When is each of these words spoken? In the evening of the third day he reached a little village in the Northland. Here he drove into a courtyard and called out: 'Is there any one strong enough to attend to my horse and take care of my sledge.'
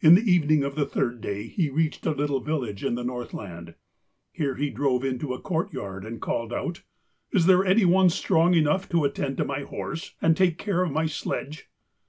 In 0.00 0.16
the 0.16 0.22
evening 0.28 0.64
of 0.64 0.74
the 0.74 0.84
third 0.84 1.20
day 1.20 1.46
he 1.46 1.70
reached 1.70 2.04
a 2.06 2.10
little 2.10 2.40
village 2.40 2.82
in 2.82 2.96
the 2.96 3.04
Northland. 3.04 3.76
Here 4.32 4.56
he 4.56 4.68
drove 4.68 5.04
into 5.04 5.32
a 5.32 5.40
courtyard 5.40 6.04
and 6.04 6.20
called 6.20 6.52
out: 6.52 6.82
'Is 7.30 7.46
there 7.46 7.64
any 7.64 7.84
one 7.84 8.10
strong 8.10 8.54
enough 8.54 8.88
to 8.88 9.04
attend 9.04 9.36
to 9.36 9.44
my 9.44 9.60
horse 9.60 10.16
and 10.20 10.36
take 10.36 10.58
care 10.58 10.82
of 10.82 10.90
my 10.90 11.06
sledge.' 11.06 11.68